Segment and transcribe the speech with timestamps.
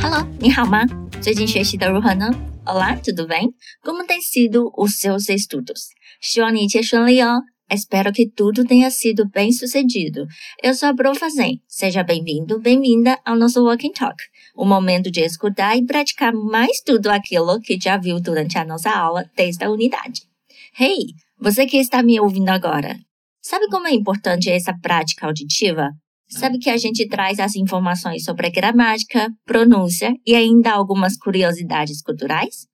[0.00, 0.84] Hello，你好吗？
[1.20, 2.30] 最近学习的如何呢？
[2.64, 3.50] Olá, tudo bem?
[3.82, 5.90] Como tem sido os seus estudos?
[6.20, 7.42] 希望你一切顺利哦。
[7.68, 10.26] Espero que tudo tenha sido bem sucedido.
[10.62, 11.60] Eu sou a Profa Zen.
[11.66, 14.16] Seja bem-vindo, bem-vinda ao nosso Walking Talk,
[14.54, 18.90] o momento de escutar e praticar mais tudo aquilo que já viu durante a nossa
[18.90, 20.22] aula desde a unidade.
[20.78, 22.96] Hey, você que está me ouvindo agora,
[23.42, 25.90] sabe como é importante essa prática auditiva?
[26.31, 32.01] Sabe que a gente traz as informações sobre a gramática, pronúncia e ainda algumas curiosidades
[32.01, 32.67] culturais?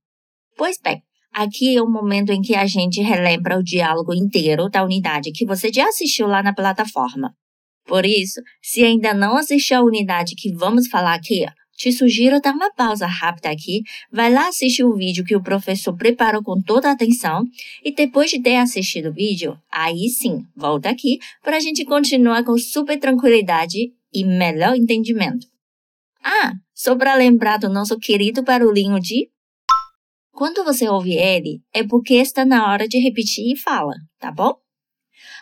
[0.56, 1.02] Pois bem,
[1.34, 5.46] aqui é o momento em que a gente relembra o diálogo inteiro da unidade que
[5.46, 7.34] você já assistiu lá na plataforma.
[7.88, 11.44] Por isso, se ainda não assistiu a unidade que vamos falar aqui,
[11.78, 15.96] te sugiro dar uma pausa rápida aqui, vai lá assistir o vídeo que o professor
[15.96, 17.46] preparou com toda a atenção
[17.86, 22.44] e depois de ter assistido o vídeo, aí sim, volta aqui para a gente continuar
[22.44, 25.48] com super tranquilidade e melhor entendimento.
[26.24, 29.30] Ah, só para lembrar do nosso querido barulhinho de
[30.32, 34.54] quando você ouve ele, é porque está na hora de repetir e fala, tá bom?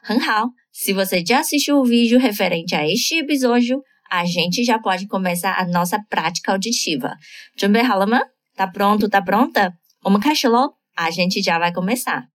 [0.04, 5.54] 很好，se você já assistiu o vídeo referente a este episódio, a gente já pode começar
[5.58, 7.18] a nossa prática auditiva.
[7.56, 8.20] 准备好了吗?
[8.56, 9.74] Tá pronto, tá pronta?
[10.04, 12.28] 我们开始喽！a gente já vai começar.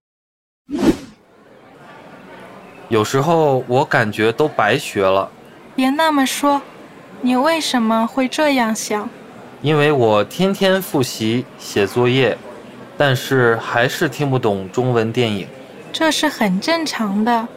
[2.89, 5.31] 有时候我感觉都白学了。
[5.75, 6.61] 别那么说，
[7.21, 9.09] 你为什么会这样想？
[9.61, 12.37] 因为我天天复习写作业，
[12.97, 15.47] 但是还是听不懂中文电影。
[15.93, 17.47] 这是很正常的。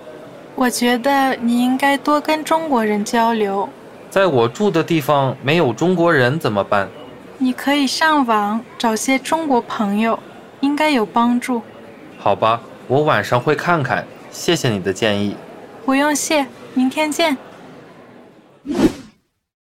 [0.55, 3.69] 我觉得你应该多跟中国人交流。
[4.15, 6.89] 在我住的地方没有中国人怎么办？
[7.39, 10.21] 你可以上网找些中国朋友，
[10.61, 11.63] 应该有帮助。
[12.17, 14.07] 好吧，我晚上会看看。
[14.31, 15.35] 谢谢你的建议。
[15.85, 17.37] 不用谢，明天见。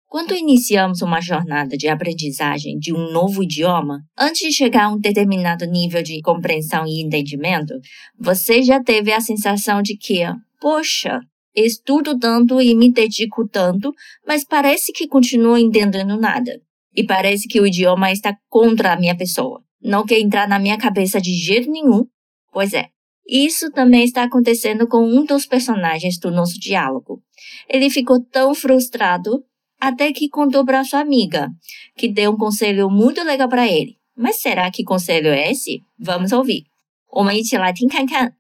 [0.07, 5.01] Quando iniciamos uma jornada de aprendizagem de um novo idioma, antes de chegar a um
[5.01, 7.81] determinado nível de compreensão e entendimento,
[8.21, 10.23] você já teve a sensação de que,
[10.61, 11.21] poxa,
[11.56, 13.94] Estudo tanto e me dedico tanto,
[14.26, 16.62] mas parece que continuo entendendo nada.
[16.96, 19.64] E parece que o idioma está contra a minha pessoa.
[19.82, 22.06] Não quer entrar na minha cabeça de jeito nenhum.
[22.52, 22.90] Pois é,
[23.28, 27.22] isso também está acontecendo com um dos personagens do nosso diálogo.
[27.68, 29.44] Ele ficou tão frustrado
[29.80, 31.50] até que contou para sua amiga,
[31.96, 33.98] que deu um conselho muito legal para ele.
[34.16, 35.82] Mas será que conselho é esse?
[35.98, 36.70] Vamos ouvir.
[37.12, 38.36] 我们一起来听看看。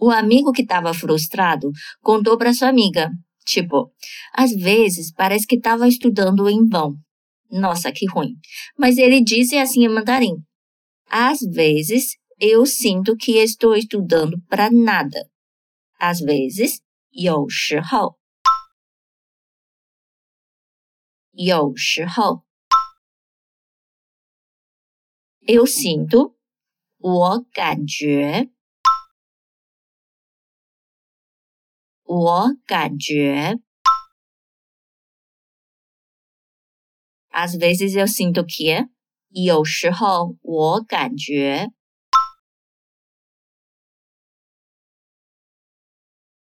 [0.00, 1.70] o amigo que estava frustrado
[2.02, 3.10] contou para sua amiga,
[3.44, 3.92] tipo,
[4.32, 6.94] às vezes parece que estava estudando em vão.
[7.50, 8.34] Nossa, que ruim.
[8.78, 10.34] Mas ele disse assim em mandarim:
[11.08, 15.28] Às vezes eu sinto que estou estudando para nada.
[15.98, 18.18] Às vezes, 有时候，
[21.32, 22.44] 有时候，
[25.48, 26.34] eu sinto，
[26.98, 28.50] 我感觉。
[32.10, 33.58] 我感觉，
[37.30, 38.88] às vezes eu sinto que，
[39.30, 41.70] 有时候我感觉，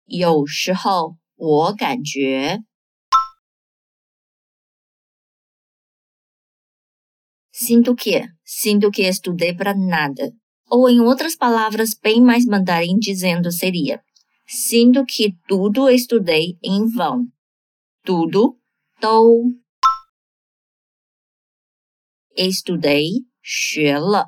[0.06, 2.62] 有时候我感觉，
[7.52, 10.32] sinto que, sinto que estudei para nada.
[10.70, 14.02] Ou em outras palavras bem mais mandarim dizendo seria
[14.45, 17.27] Sinto que tudo estudei em vão.
[18.03, 18.57] Tudo,
[18.99, 19.51] tô.
[22.35, 24.27] Estudei, 学了.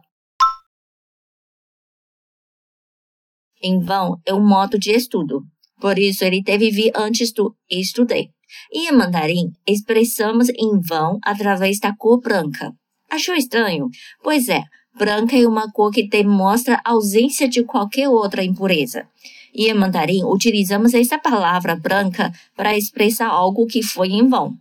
[3.62, 5.42] Em vão é um modo de estudo,
[5.82, 8.30] por isso ele deve vir antes do estudei.
[8.72, 12.72] E em mandarim, expressamos em vão através da cor branca.
[13.10, 13.88] Achou estranho?
[14.22, 14.62] Pois é,
[14.98, 19.08] branca é uma cor que demonstra ausência de qualquer outra impureza
[19.55, 24.57] E em mandarim, utilizamos essa palavra branca para expressar algo que foi em vão,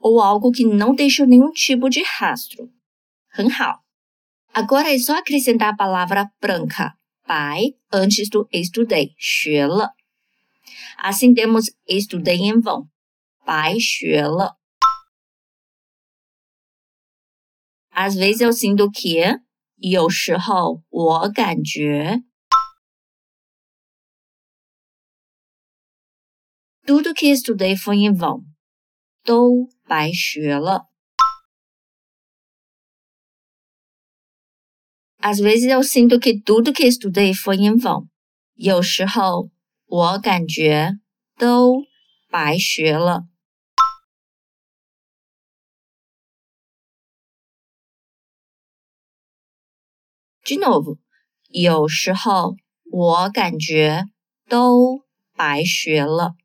[0.00, 2.70] ou algo que não deixou nenhum tipo de rastro.
[3.30, 3.80] 很好.
[4.52, 6.94] Agora é só acrescentar a palavra branca,
[7.26, 9.92] bai, antes do estudei, 学了.
[10.96, 12.88] Assim temos estudei em vão,
[13.46, 14.56] bai 学了.
[17.92, 19.40] Às vezes eu sinto que,
[19.80, 22.22] 有时候我感觉
[26.85, 28.43] dude kiss today for inform
[29.23, 30.89] 都白学了
[35.21, 38.09] as we still sinto keep dude kiss today for inform
[38.55, 39.49] 有时候
[39.85, 40.99] 我感觉
[41.37, 41.85] 都
[42.29, 43.27] 白学了
[50.43, 50.97] gino
[51.47, 52.57] 有时候
[52.91, 54.03] 我感觉
[54.49, 56.35] 都白学了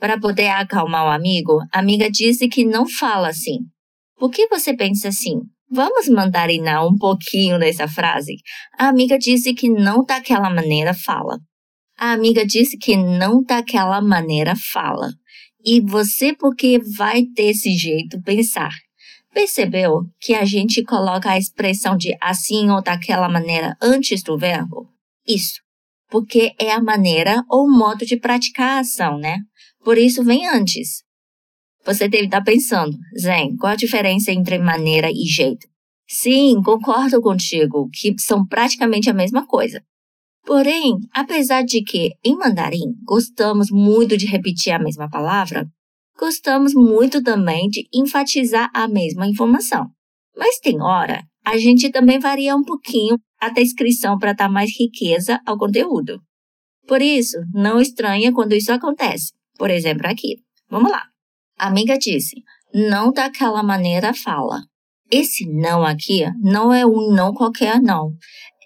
[0.00, 3.58] Para poder acalmar o amigo, a amiga disse que não fala assim.
[4.18, 5.40] Por que você pensa assim?
[5.70, 8.36] Vamos mandarinar um pouquinho dessa frase.
[8.78, 11.38] A amiga disse que não daquela maneira fala.
[11.98, 15.10] A amiga disse que não daquela maneira fala.
[15.62, 18.72] E você porque vai desse jeito pensar.
[19.32, 24.88] Percebeu que a gente coloca a expressão de assim ou daquela maneira antes do verbo?
[25.28, 25.60] Isso,
[26.08, 29.36] porque é a maneira ou modo de praticar a ação, né?
[29.82, 31.02] Por isso vem antes.
[31.84, 35.66] Você deve estar pensando, Zen, qual a diferença entre maneira e jeito?
[36.06, 39.82] Sim, concordo contigo que são praticamente a mesma coisa.
[40.44, 45.66] Porém, apesar de que em mandarim gostamos muito de repetir a mesma palavra,
[46.18, 49.86] gostamos muito também de enfatizar a mesma informação.
[50.36, 55.40] Mas tem hora, a gente também varia um pouquinho a descrição para dar mais riqueza
[55.46, 56.20] ao conteúdo.
[56.86, 59.32] Por isso, não estranha quando isso acontece.
[59.59, 60.37] Por exemplo, aqui.
[60.69, 61.03] Vamos lá.
[61.57, 62.35] A amiga disse:
[62.73, 64.61] não daquela maneira fala.
[65.09, 68.13] Esse não aqui não é um não qualquer não.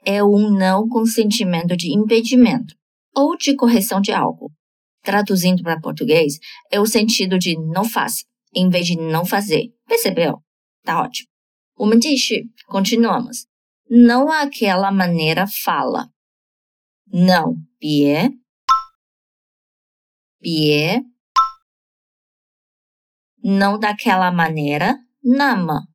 [0.06, 2.74] É um não com sentimento de impedimento
[3.16, 4.52] ou de correção de algo.
[5.04, 6.40] Traduzindo para português,
[6.72, 8.24] é o sentido de não faça,
[8.56, 9.74] em vez de não fazer.
[9.88, 10.42] Percebeu?
[10.84, 11.30] Tá ótimo.
[11.80, 13.48] 我们继续, continuamos.
[13.90, 16.10] Não aquela maneira fala.
[17.08, 18.32] Não, 别,
[20.44, 21.04] 别
[23.44, 25.88] não daquela maneira, nama.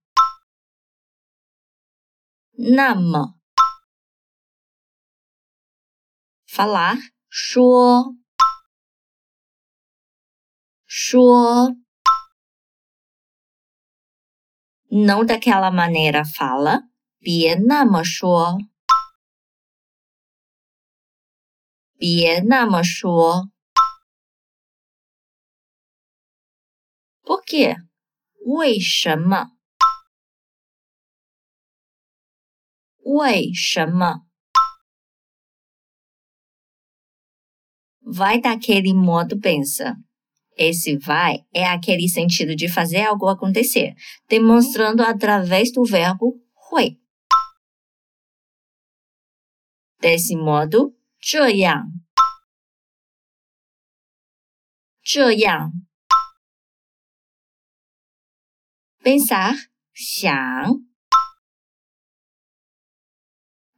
[2.57, 3.35] Nama.
[6.47, 6.97] Falar,
[7.29, 8.15] 说,
[10.87, 11.75] 说
[14.91, 16.83] não daquela maneira fala,
[17.19, 18.59] 别那么说，
[21.99, 23.51] 别那么说。
[27.29, 27.77] por quê?
[28.47, 29.51] 为什么？
[33.03, 34.27] 为什么？
[38.03, 39.97] Vai daquele modo pensa.
[40.57, 43.95] Esse vai é aquele sentido de fazer algo acontecer,
[44.29, 47.01] demonstrando através do verbo 会。
[49.99, 51.87] Desse modo, 这样，
[55.03, 55.73] 这样。
[59.10, 59.56] Pensar,
[59.92, 60.84] 想，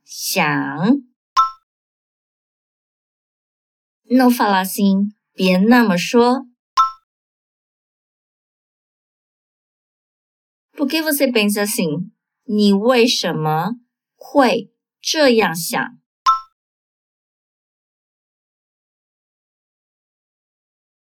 [0.04, 0.44] 想。
[4.10, 6.46] Não fala assim, 别那么说。
[10.74, 12.12] Por que você pensa assim?
[12.44, 13.76] 你为什么
[14.18, 15.98] 会这样想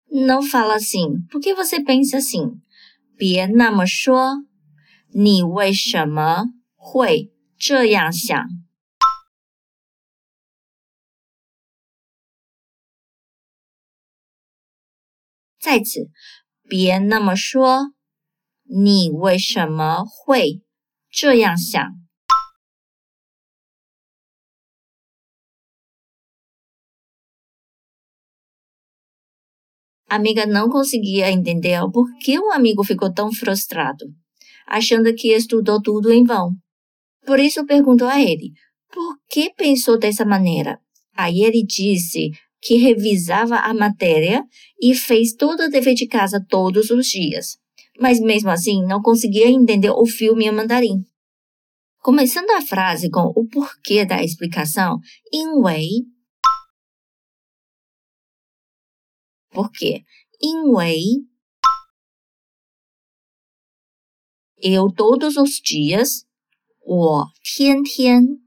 [0.09, 1.27] ？Não fala assim.
[1.29, 2.61] Por que você pensa assim?
[3.17, 4.43] 别那么说，
[5.13, 8.47] 你为什么会这样想？
[15.57, 16.11] 再次，
[16.67, 17.93] 别那么说，
[18.63, 20.61] 你为什么会
[21.09, 22.04] 这样想？
[30.15, 34.05] A amiga não conseguia entender o porquê o amigo ficou tão frustrado,
[34.65, 36.53] achando que estudou tudo em vão.
[37.25, 38.53] Por isso perguntou a ele:
[38.93, 40.79] por que pensou dessa maneira?
[41.17, 42.31] Aí ele disse
[42.61, 44.41] que revisava a matéria
[44.81, 47.57] e fez todo o dever de casa todos os dias,
[47.99, 51.03] mas mesmo assim não conseguia entender o filme em mandarim.
[52.01, 54.97] Começando a frase com o porquê da explicação,
[55.33, 56.05] 因为
[59.55, 60.03] Por quê?
[60.41, 60.97] 因为
[64.57, 66.25] eu todos os dias,
[66.81, 68.41] 我天天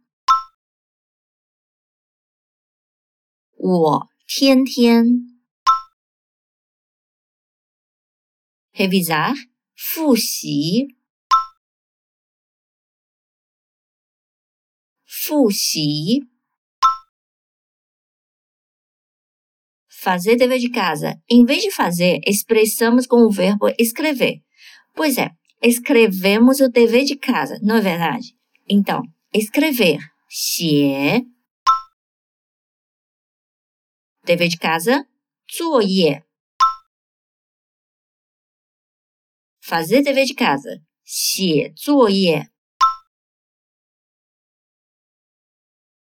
[3.56, 5.04] 我天天
[8.72, 9.34] revisar
[9.74, 10.94] 复习
[15.06, 16.28] 复习
[20.07, 21.15] fazer dever de casa.
[21.29, 24.41] Em vez de fazer, expressamos com o verbo escrever.
[24.93, 25.29] Pois é,
[25.61, 28.35] escrevemos o dever de casa, não é verdade?
[28.69, 29.01] Então,
[29.33, 29.99] escrever,
[30.29, 31.25] 写
[34.23, 35.05] dever de casa,
[35.47, 36.23] 作业
[39.61, 42.49] fazer dever de casa, 写作业。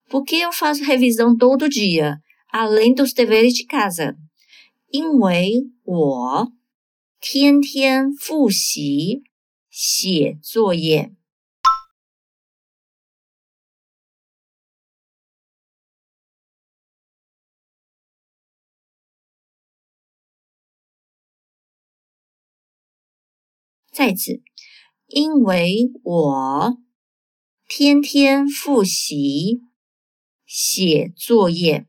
[0.09, 2.17] Por que eu faço revisão todo dia,
[2.56, 4.16] Além dos deveres de casa?
[4.88, 6.52] 因为我
[7.20, 9.24] 天天复习
[9.68, 11.12] 写作业。
[23.90, 24.42] 再次，
[25.06, 26.78] 因为我
[27.66, 29.62] 天天复习
[30.44, 31.86] 写作业。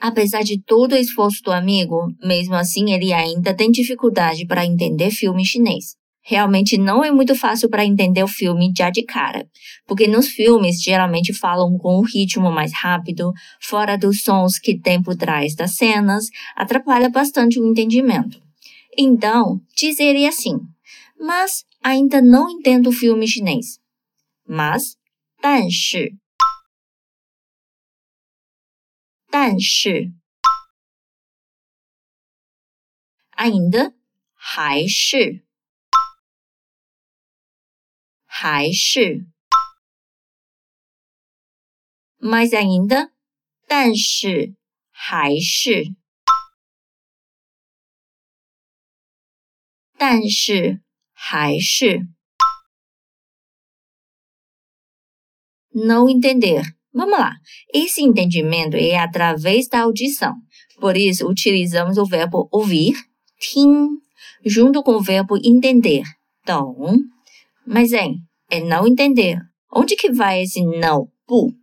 [0.00, 5.10] Apesar de todo o esforço do amigo, mesmo assim ele ainda tem dificuldade para entender
[5.10, 5.96] filme chinês.
[6.22, 9.46] Realmente não é muito fácil para entender o filme já de cara,
[9.86, 15.02] porque nos filmes geralmente falam com um ritmo mais rápido, fora dos sons que tem
[15.02, 16.26] por trás das cenas,
[16.56, 18.40] atrapalha bastante o entendimento.
[18.96, 20.58] Então, dizeria assim:
[21.18, 23.78] mas ainda não entendo o filme chinês.
[24.46, 24.96] Mas,
[25.40, 26.14] 但是
[29.32, 30.12] 但是，
[33.30, 33.94] 阿银的
[34.34, 35.46] 还是
[38.26, 39.26] 还是
[42.18, 43.12] ，my 在银的，
[43.68, 44.56] 但是
[44.90, 45.94] 还是
[49.96, 50.82] 但是
[51.12, 52.08] 还是
[55.70, 56.79] ，no intender。
[56.92, 57.34] Vamos lá.
[57.72, 60.34] Esse entendimento é através da audição.
[60.80, 62.94] Por isso, utilizamos o verbo ouvir,
[63.38, 63.88] tim,
[64.44, 66.02] junto com o verbo entender,
[66.44, 66.96] tom.
[67.66, 68.16] Mas, hein,
[68.50, 69.38] é não entender.
[69.72, 71.54] Onde que vai esse não, bu?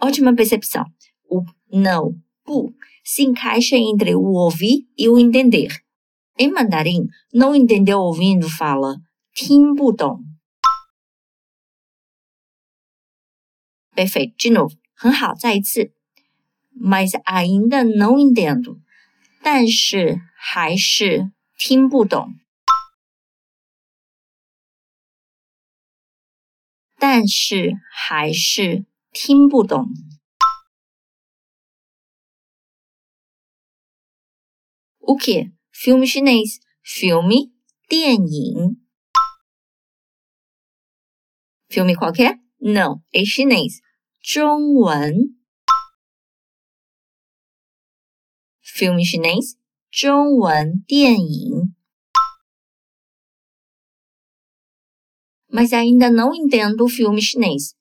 [0.00, 0.84] Ótima percepção.
[1.28, 1.42] O
[1.72, 2.14] não,
[2.46, 5.68] bu, se encaixa entre o ouvir e o entender.
[6.38, 8.96] Em mandarim, não entender ouvindo fala
[9.34, 10.33] tim bu dong.
[13.94, 15.92] Perfect，Genov，很好，再一次。
[16.76, 18.80] Mas ainda não entendo.
[19.42, 22.34] 但是还是听不懂。
[26.98, 29.86] 但是还是听不懂。
[35.00, 37.52] OK，filme chinês，filme
[37.86, 38.80] 电影。
[41.68, 42.43] Filme qualquer?
[42.60, 43.80] Não, é chinês.
[44.22, 45.36] 中文
[48.62, 49.56] Film Chinese，
[49.90, 51.74] 中文电影
[55.46, 57.74] mas ainda não entendo o filme chinês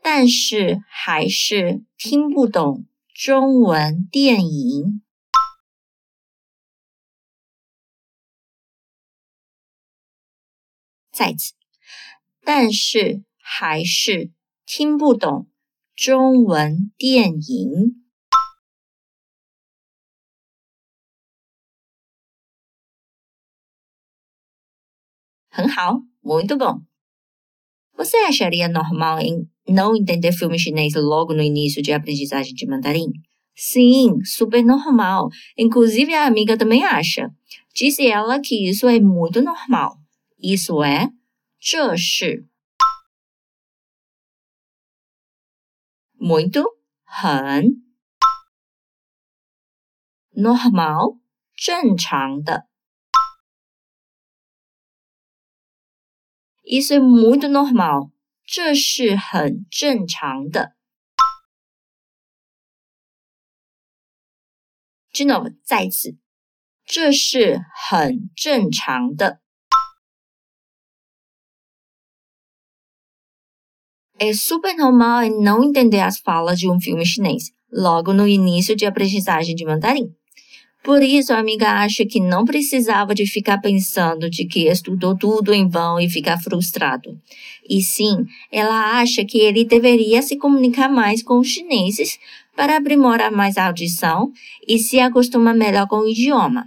[0.00, 5.02] 但是还是听不懂中文电影
[11.12, 11.52] 再次
[12.42, 14.31] 但是还是
[14.65, 15.47] 听不懂
[15.95, 18.05] 中文电影。
[25.49, 26.81] 很好，muito bom.
[27.95, 33.11] Você acharia normal em não entender filme chinês logo no início de aprendizagem de mandarim?
[33.55, 35.29] Sim, super normal.
[35.57, 37.31] Inclusive a amiga também acha.
[37.73, 39.97] Disse ela que isso é muito normal.
[40.37, 41.09] Isso é,
[41.57, 42.45] 这是
[46.20, 46.62] muito,
[47.04, 47.82] 很
[50.32, 51.18] normal,
[51.56, 52.68] 正常的
[56.62, 58.12] Isso é muito normal.
[58.44, 60.76] 这是很正常的。
[65.12, 66.16] De novo，再次，
[66.84, 69.40] 这是很正常的。
[74.22, 79.54] É super normal não entender as falas de um filme chinês, logo no início de aprendizagem
[79.54, 80.10] de mandarim.
[80.84, 85.54] Por isso, a amiga acha que não precisava de ficar pensando de que estudou tudo
[85.54, 87.18] em vão e ficar frustrado.
[87.66, 92.18] E sim, ela acha que ele deveria se comunicar mais com os chineses
[92.54, 94.30] para aprimorar mais a audição
[94.68, 96.66] e se acostumar melhor com o idioma.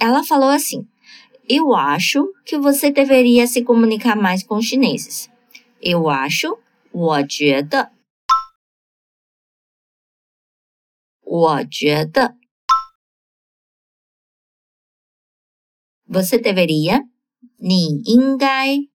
[0.00, 0.86] Ela falou assim:
[1.46, 5.33] Eu acho que você deveria se comunicar mais com os chineses.
[5.79, 6.59] Eu acho,
[6.91, 7.91] 我觉得，
[11.21, 12.35] 我觉得。
[16.07, 17.07] Você deveria，
[17.57, 18.89] 你应该。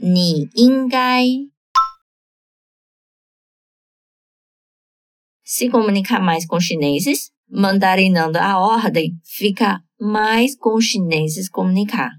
[0.00, 1.24] 你应该
[5.44, 12.10] se comunicar mais com chineses, mandarinando a ordem fica mais com chineses comunicar.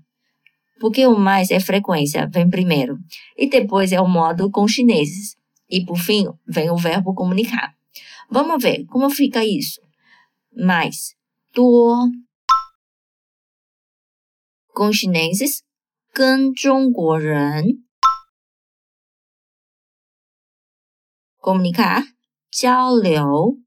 [0.80, 2.98] Porque o mais é frequência, vem primeiro,
[3.38, 5.36] e depois é o modo com chineses.
[5.70, 7.74] E por fim, vem o verbo comunicar.
[8.30, 9.82] Vamos ver como fica isso.
[10.56, 11.16] Mais,
[11.54, 12.10] 多
[14.74, 15.64] com chineses
[16.14, 17.84] 跟中国人
[21.40, 22.04] comunicar
[22.52, 23.58] 交流。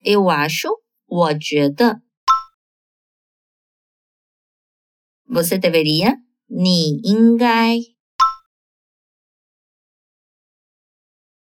[0.00, 0.68] Eu acho,
[1.06, 2.02] 我觉得。
[5.30, 6.16] Você deveria,
[6.48, 7.78] 你应该。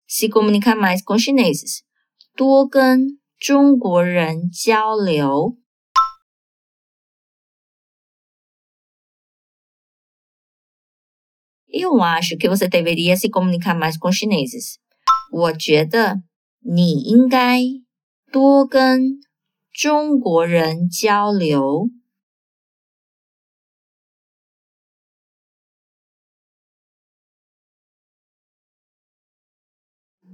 [0.08, 1.84] Se comunicar mais com chineses，
[2.36, 5.58] 多跟中国人交流。
[11.68, 14.80] Eu acho que você deveria se comunicar mais com chineses.
[15.32, 16.24] 我觉得
[16.62, 17.60] 你应该
[18.32, 19.20] 多跟
[19.74, 21.90] 中国人交流。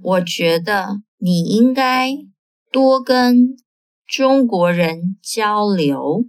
[0.02, 2.10] 我觉得你应该
[2.70, 3.56] 多跟
[4.06, 6.24] 中国人交流。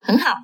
[0.00, 0.36] 很好，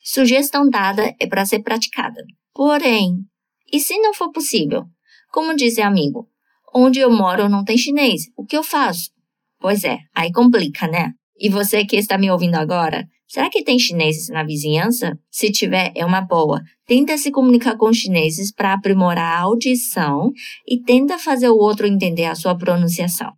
[0.00, 2.22] sugestão dada é para ser praticada.
[2.52, 3.26] Porém,
[3.72, 4.84] e se não for possível?
[5.32, 6.30] Como disse amigo,
[6.72, 9.10] onde eu moro não tem chinês, o que eu faço?
[9.58, 11.12] Pois é, aí complica, né?
[11.36, 15.17] E você que está me ouvindo agora, será que tem chineses na vizinhança?
[15.31, 16.61] Se tiver, é uma boa.
[16.85, 20.31] Tenta se comunicar com chineses para aprimorar a audição
[20.67, 23.31] e tenta fazer o outro entender a sua pronunciação.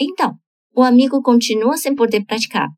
[0.00, 0.34] Então,
[0.74, 2.68] o amigo continua sem poder praticar,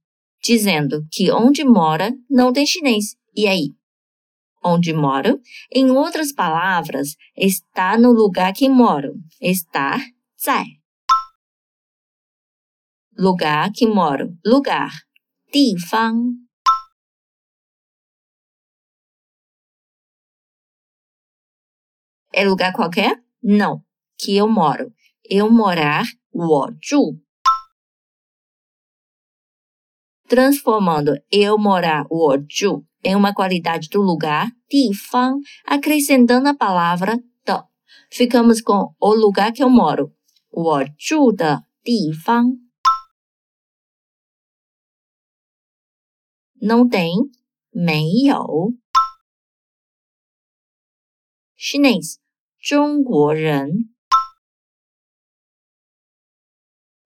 [0.42, 3.14] dizendo que onde mora não tem chinês.
[3.36, 3.74] E aí?
[4.64, 5.38] Onde moro?
[5.72, 9.14] Em outras palavras, está no lugar que moro.
[9.40, 10.00] Estar,
[10.38, 10.64] 在.
[13.18, 14.38] Lugar que moro.
[14.46, 14.92] Lugar.
[15.51, 16.33] 地方.
[22.31, 23.23] É lugar qualquer?
[23.41, 23.83] Não.
[24.17, 24.91] Que eu moro.
[25.29, 27.23] Eu morar, 我住
[30.33, 37.63] transformando eu morar, 我住 em uma qualidade do lugar, 地方, acrescentando a palavra 的.
[38.09, 40.11] Ficamos com o lugar que eu moro,
[40.51, 42.57] 我住的地方.
[46.60, 47.12] Não tem,
[47.72, 48.74] 没有.
[51.56, 52.18] Chinês,
[52.60, 53.94] 中国人.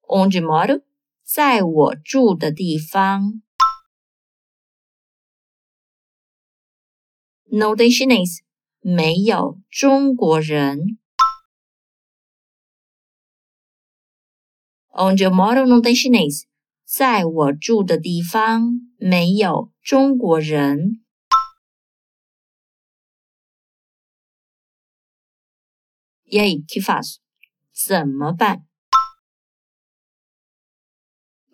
[0.09, 0.83] Onde moro?
[1.23, 3.43] 在我住的地方
[7.47, 8.43] ，no tem chinês，
[8.81, 10.99] 没有中国人。
[14.95, 16.47] Onde eu moro não tem chinês，
[16.92, 21.04] 在我住的地方没有中国人。
[26.30, 27.20] E aí, que faço？
[27.74, 28.64] 怎么办？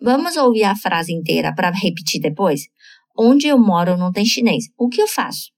[0.00, 2.68] Vamos ouvir a frase inteira para repetir depois?
[3.16, 4.70] Onde eu moro não tem chinês.
[4.76, 5.52] O que eu faço?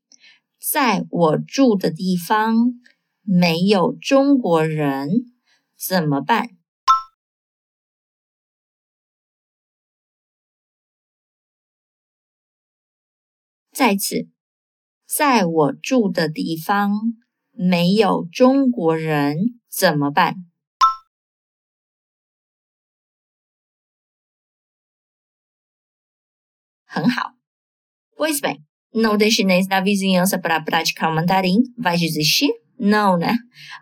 [0.61, 2.75] 在我住的地方
[3.23, 5.09] 没有中国人，
[5.77, 6.51] 怎么办？
[13.81, 14.29] 再次，
[15.07, 16.90] 在我住的地方
[17.53, 20.35] 没有中国人，怎么办？
[26.85, 27.33] 很好。
[28.16, 28.62] Pois bem,
[28.95, 31.62] não tem chinês na vizinhança para praticar o mandarim?
[31.77, 32.51] Vai desistir?
[32.79, 33.35] Não, né?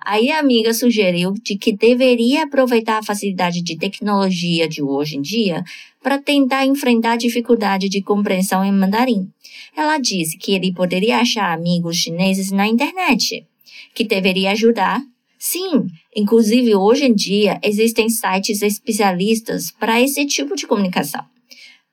[0.04, 5.20] Aí a amiga sugeriu de que deveria aproveitar a facilidade de tecnologia de hoje em
[5.20, 5.62] dia
[6.02, 9.28] para tentar enfrentar a dificuldade de compreensão em mandarim.
[9.76, 13.46] Ela disse que ele poderia achar amigos chineses na internet,
[13.94, 15.00] que deveria ajudar.
[15.38, 21.24] Sim, inclusive hoje em dia existem sites especialistas para esse tipo de comunicação.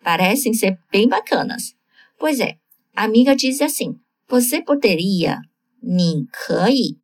[0.04, 1.74] Parecem ser bem bacanas.
[2.18, 2.56] Pois é,
[2.96, 3.96] a amiga disse assim:
[4.28, 5.40] Você poderia,
[5.82, 7.00] 你可以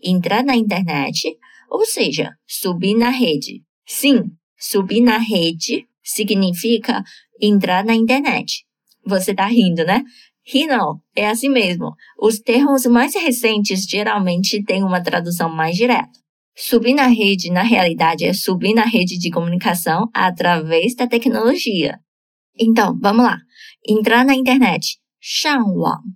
[0.00, 1.36] entrar na internet,
[1.69, 3.63] ou seja, subir na rede.
[3.85, 4.23] Sim,
[4.57, 7.03] subir na rede significa
[7.41, 8.65] entrar na internet.
[9.05, 10.03] Você tá rindo, né?
[10.45, 11.93] Ri não, é assim mesmo.
[12.19, 16.09] Os termos mais recentes geralmente têm uma tradução mais direta.
[16.55, 21.99] Subir na rede, na realidade, é subir na rede de comunicação através da tecnologia.
[22.59, 23.37] Então, vamos lá.
[23.87, 24.97] Entrar na internet.
[25.19, 26.15] 上网.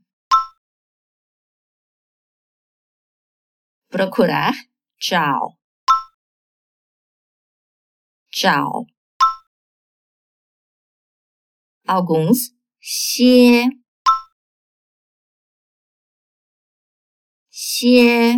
[3.89, 4.53] Procurar.
[5.01, 5.57] 找.
[8.29, 8.85] 找.
[11.87, 12.53] Alguns.
[12.79, 13.65] 些.
[17.49, 18.35] 些.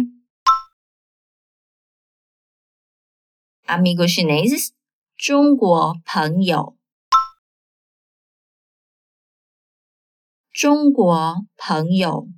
[3.68, 4.72] Amigos chineses.
[5.18, 6.78] 中国朋友。
[10.54, 12.30] 中国朋友。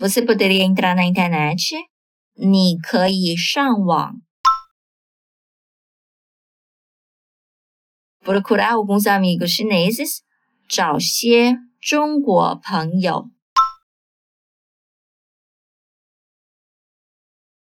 [0.00, 1.56] Você poderia entrar na internet?
[2.34, 4.20] 你可以上网。
[8.22, 10.22] Procurar alguns amigos chineses.
[10.68, 13.30] 找些中国朋友。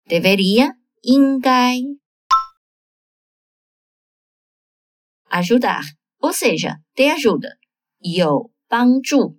[0.06, 1.78] Deveria, 应该。
[5.28, 5.82] Ajudar.
[6.20, 7.58] Ou seja, ter ajuda,
[7.98, 9.38] 有帮助。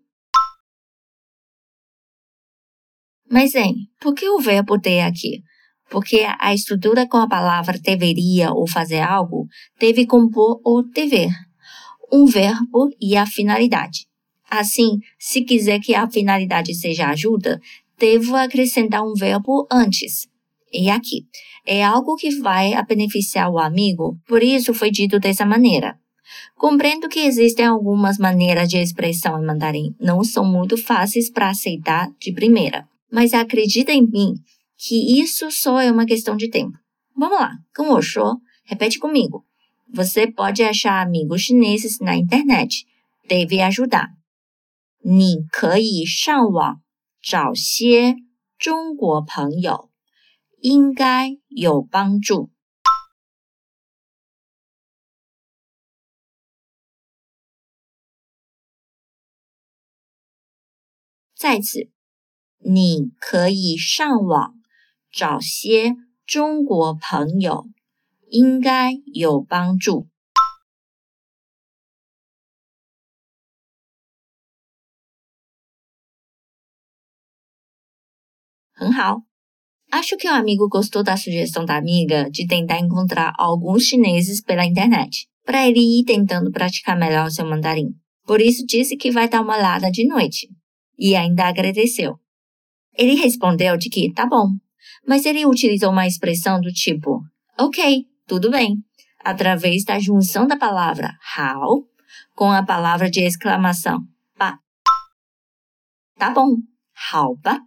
[3.31, 5.45] Mas, hein, por que o verbo ter aqui?
[5.89, 9.47] Porque a estrutura com a palavra deveria ou fazer algo
[9.79, 11.31] deve compor o dever,
[12.13, 14.07] um verbo e a finalidade.
[14.51, 17.61] Assim, se quiser que a finalidade seja ajuda,
[17.97, 20.27] devo acrescentar um verbo antes.
[20.73, 21.25] E aqui,
[21.65, 25.97] é algo que vai beneficiar o amigo, por isso foi dito dessa maneira.
[26.57, 32.09] Compreendo que existem algumas maneiras de expressão em mandarim, não são muito fáceis para aceitar
[32.21, 34.34] de primeira, mas acredita em mim
[34.78, 36.78] que isso só é uma questão de tempo.
[37.16, 39.46] Vamos lá, com o show, repete comigo.
[39.94, 42.86] Você pode achar amigos chineses na internet,
[43.28, 44.10] deve ajudar.
[45.08, 46.82] 你可以上网
[47.22, 48.16] 找些
[48.58, 49.92] 中国朋友，
[50.60, 52.50] 应该有帮助。
[61.36, 61.92] 再次，
[62.60, 64.54] 你可以上网
[65.12, 65.94] 找些
[66.26, 67.66] 中国朋友，
[68.30, 70.08] 应该有帮助。
[78.74, 79.22] 很好。
[79.92, 85.30] Acho que o amigo gostou da sugestão da amiga de tentar encontrar alguns chineses pela internet,
[85.46, 87.96] para ele ir tentando praticar melhor seu mandarim.
[88.26, 90.50] Por isso disse que vai dar uma olhada de noite
[90.98, 92.20] e ainda agradeceu.
[92.94, 94.48] Ele respondeu de que tá bom,
[95.08, 97.22] mas ele utilizou uma expressão do tipo
[97.60, 98.78] ok, tudo bem,
[99.20, 101.88] através da junção da palavra how
[102.36, 104.00] com a palavra de exclamação
[104.38, 104.58] ba.
[106.18, 106.56] Tá bom,
[107.14, 107.60] how ba.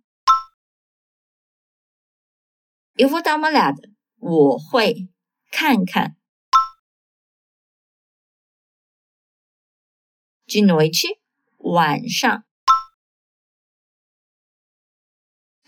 [2.96, 3.80] Eu vou dar uma olhada.
[4.20, 5.08] 我会
[5.50, 6.16] 看看.
[10.46, 11.06] De noite,
[11.58, 12.44] 晚上.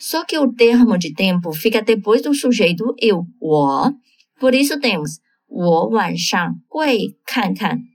[0.04, 3.92] Só que o termo de tempo fica depois do sujeito eu, 我.
[4.38, 7.90] Por isso temos 我晚上会看看.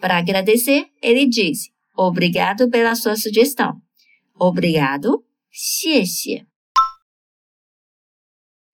[0.00, 3.80] Para agradecer, ele diz: Obrigado pela sua sugestão.
[4.34, 6.46] Obrigado, 谢谢.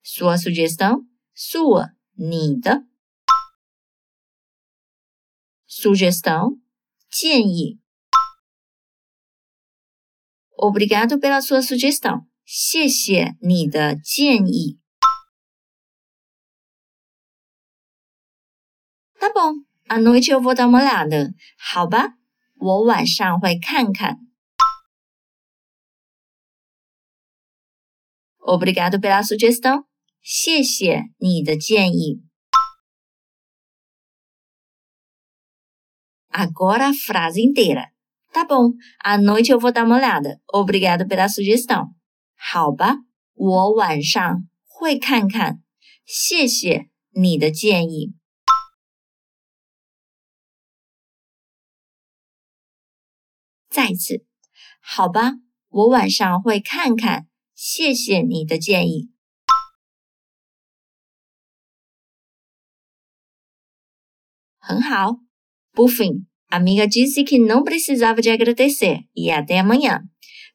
[0.03, 2.87] Sua sugestão, sua, 你的.
[5.67, 6.61] Sugestão,
[7.11, 7.80] 建议.
[10.61, 12.27] Obrigado pela sua sugestão.
[12.45, 14.79] 谢谢你的建议。
[19.19, 21.35] Tá bom, à noite eu vou dar uma olhada.
[21.59, 22.15] 好吧，
[22.57, 24.19] 我晚上会看看。
[28.39, 29.87] Obrigado pela sugestão.
[30.23, 32.23] 谢谢你的建议。
[36.31, 37.91] Agora a frase inteira.
[38.34, 38.72] Tá bom,
[39.04, 40.40] à noite eu vou dar uma olhada.
[40.52, 41.94] Obrigado pela sugestão.
[42.38, 42.98] 好吧，
[43.34, 45.62] 我晚上会看看。
[46.06, 48.14] 谢谢你的建议。
[53.70, 54.26] 再次，
[54.82, 55.34] 好吧，
[55.70, 57.28] 我晚上会看看。
[57.54, 59.12] 谢谢你的建议。
[64.58, 65.20] 很好
[65.74, 66.31] ，Buffing。
[66.51, 70.01] Amiga disse que não precisava de agradecer e até amanhã.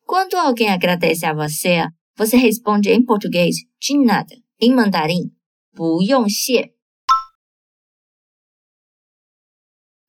[0.06, 1.86] Quando alguém agradece a você,
[2.16, 4.36] você responde em português de nada.
[4.60, 5.32] Em mandarim,
[5.74, 6.74] 不用谢。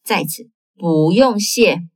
[0.04, 1.88] 再次，不用谢。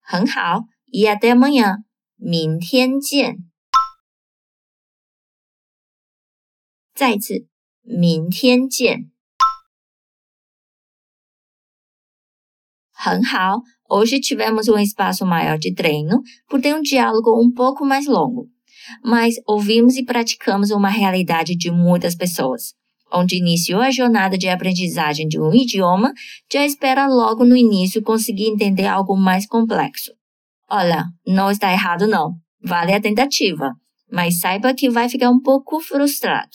[0.00, 1.84] 很好，e até amanhã，
[2.16, 3.50] 明天见。
[6.94, 7.48] 再次，
[7.82, 9.10] 明天见。
[13.01, 18.47] 很好，hoje tivemos um espaço maior de treino por ter um diálogo um pouco mais longo,
[19.01, 22.73] mas ouvimos e praticamos uma realidade de muitas pessoas,
[23.09, 26.11] onde iniciou a jornada de aprendizagem de um idioma,
[26.51, 30.11] já espera logo no início conseguir entender algo mais complexo.
[30.69, 33.71] Olha, não está errado não, vale a tentativa,
[34.11, 36.51] mas saiba que vai ficar um pouco frustrado,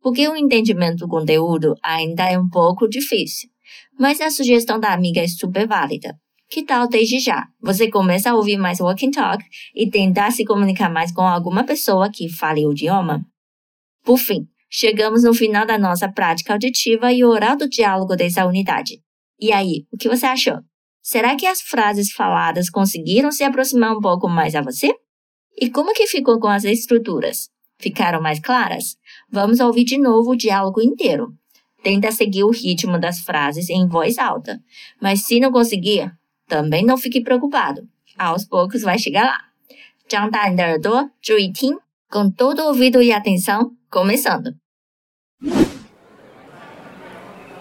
[0.00, 3.51] porque o entendimento do conteúdo ainda é um pouco difícil.
[4.02, 6.18] Mas a sugestão da amiga é super válida.
[6.50, 9.44] Que tal desde já você começa a ouvir mais Walking Talk
[9.76, 13.24] e tentar se comunicar mais com alguma pessoa que fale o idioma?
[14.04, 19.00] Por fim, chegamos no final da nossa prática auditiva e oral do diálogo dessa unidade.
[19.38, 20.58] E aí, o que você achou?
[21.00, 24.92] Será que as frases faladas conseguiram se aproximar um pouco mais a você?
[25.56, 27.50] E como que ficou com as estruturas?
[27.78, 28.96] Ficaram mais claras?
[29.30, 31.32] Vamos ouvir de novo o diálogo inteiro
[31.83, 34.59] Tenta seguir o ritmo das frases em voz alta,
[35.01, 36.11] mas se não conseguir,
[36.47, 37.87] também não fique preocupado.
[38.17, 39.37] Aos poucos vai chegar lá.
[40.07, 41.77] 张大你的耳朵，注意听，
[42.09, 44.55] com todo ouvido e atenção, começando.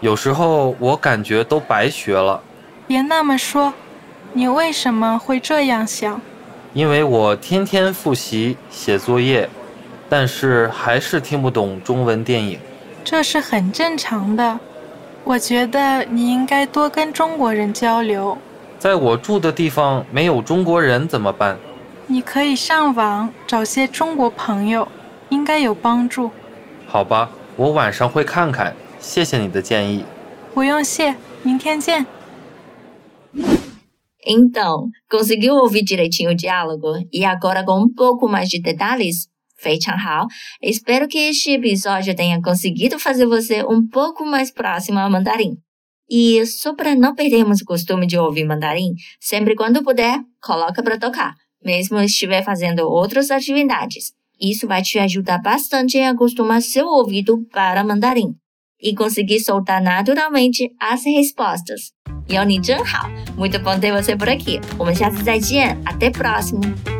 [0.00, 2.42] 有时候我感觉都白学了。
[2.86, 3.74] 别那么说，
[4.32, 6.20] 你为什么会这样想？
[6.72, 9.48] 因为我天天复习写作业，
[10.08, 12.60] 但是还是听不懂中文电影。
[13.03, 14.59] 这是很正常的，
[15.23, 18.37] 我觉得你应该多跟中国人交流。
[18.79, 21.57] 在我住的地方没有中国人怎么办？
[22.07, 24.87] 你可以上网找些中国朋友，
[25.29, 26.31] 应该有帮助。
[26.87, 28.75] 好吧，我晚上会看看。
[28.99, 30.03] 谢谢你的建议。
[30.53, 32.05] 不用谢，明天见。
[34.23, 39.30] Então, conseguiu ouvir direitinho o diálogo e agora com um pouco mais de detalhes?
[40.61, 45.55] Espero que este episódio tenha conseguido fazer você um pouco mais próximo ao mandarim.
[46.09, 50.99] E só para não perdermos o costume de ouvir mandarim, sempre quando puder, coloca para
[50.99, 54.11] tocar, mesmo estiver fazendo outras atividades.
[54.39, 58.33] Isso vai te ajudar bastante a acostumar seu ouvido para mandarim
[58.81, 61.91] e conseguir soltar naturalmente as respostas.
[62.29, 64.59] Yoni Zhenhao, muito bom ter você por aqui.
[65.85, 66.90] Até próxima.